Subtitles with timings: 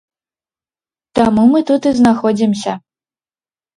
[1.21, 2.71] Таму мы тут і знаходзімся.